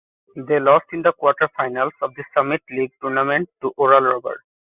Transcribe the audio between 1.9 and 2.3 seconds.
of the